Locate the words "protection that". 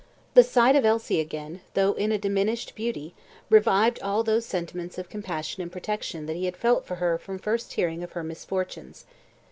5.71-6.35